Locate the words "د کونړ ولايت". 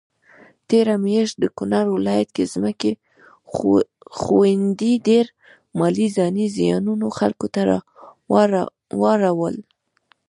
1.39-2.29